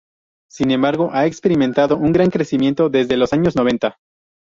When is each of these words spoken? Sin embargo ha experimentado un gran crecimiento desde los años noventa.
Sin 0.49 0.71
embargo 0.71 1.11
ha 1.13 1.27
experimentado 1.27 1.95
un 1.95 2.11
gran 2.11 2.31
crecimiento 2.31 2.89
desde 2.89 3.17
los 3.17 3.33
años 3.33 3.55
noventa. 3.55 3.97